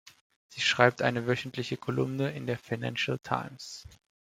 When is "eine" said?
1.03-1.27